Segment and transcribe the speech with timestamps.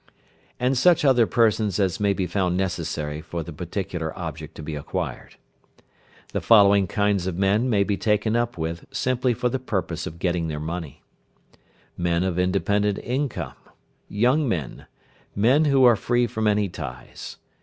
[0.59, 4.73] And such other persons as may be found necessary for the particular object to be
[4.73, 5.35] acquired.
[6.33, 10.17] The following kinds of men may be taken up with simply for the purpose of
[10.17, 11.03] getting their money.
[11.95, 13.53] Men of independent income.
[14.09, 14.87] Young men.
[15.35, 17.37] Men who are free from any ties.